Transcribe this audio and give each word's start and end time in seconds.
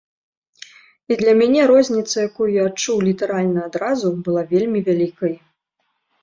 І 1.15 1.17
для 1.19 1.33
мяне 1.41 1.61
розніца, 1.71 2.17
якую 2.29 2.47
я 2.53 2.63
адчуў 2.71 2.97
літаральна 3.09 3.59
адразу, 3.69 4.07
была 4.29 4.41
вельмі 4.55 4.79
вялікай. 4.91 5.33